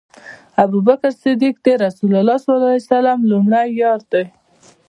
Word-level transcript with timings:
ابوبکر 0.63 1.13
صديق 1.23 1.55
د 1.65 1.67
رسول 1.85 2.11
الله 2.19 2.37
صلی 2.43 2.51
الله 2.57 2.71
عليه 2.73 2.87
وسلم 2.87 3.19
لومړی 3.31 3.67
یار 3.81 4.01
دی 4.11 4.23